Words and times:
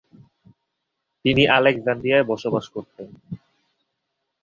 তিনি 1.25 1.43
আলেকজান্দ্রিয়ায় 1.47 2.25
বসবাস 2.25 2.65
করতেন। 2.69 3.09